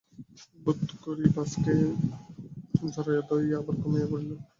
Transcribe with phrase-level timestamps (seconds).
[0.63, 1.73] বোধ করি বাপকে
[2.85, 4.31] জড়াইয়া ধরিয়া আবার ঘুমাইয়া পড়িল।